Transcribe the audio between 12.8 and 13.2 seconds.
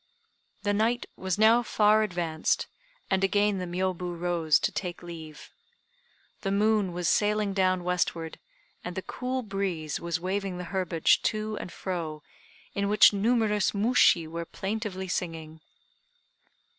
which